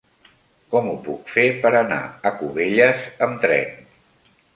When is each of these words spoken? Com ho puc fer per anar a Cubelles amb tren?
Com 0.69 0.87
ho 0.91 0.93
puc 1.07 1.27
fer 1.33 1.43
per 1.65 1.71
anar 1.79 1.99
a 2.29 2.31
Cubelles 2.39 3.05
amb 3.27 3.37
tren? 3.45 3.77